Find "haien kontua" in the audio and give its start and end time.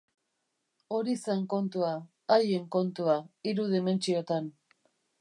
2.39-3.21